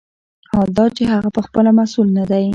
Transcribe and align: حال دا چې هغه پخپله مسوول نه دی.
حال 0.51 0.67
دا 0.77 0.85
چې 0.95 1.03
هغه 1.13 1.29
پخپله 1.37 1.71
مسوول 1.77 2.07
نه 2.17 2.23
دی. 2.31 2.45